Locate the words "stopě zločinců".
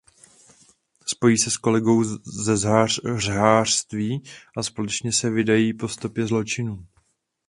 5.87-6.85